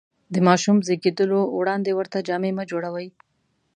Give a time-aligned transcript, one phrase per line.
[0.33, 3.07] د ماشوم زېږېدلو وړاندې ورته جامې مه جوړوئ.